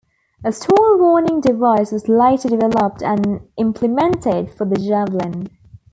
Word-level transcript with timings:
A 0.43 0.51
stall 0.51 0.97
warning 0.97 1.41
device 1.41 1.91
was 1.91 2.09
later 2.09 2.49
developed 2.49 3.03
and 3.03 3.47
implemented 3.57 4.49
for 4.49 4.65
the 4.65 4.77
Javelin. 4.77 5.47